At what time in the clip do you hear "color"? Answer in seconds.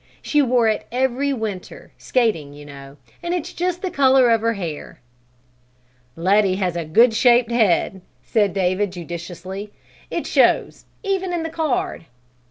3.91-4.31